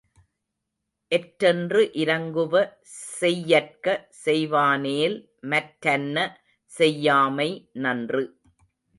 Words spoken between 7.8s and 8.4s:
நன்று.